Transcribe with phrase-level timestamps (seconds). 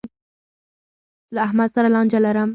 [1.33, 2.49] له احمد سره لانجه لرم.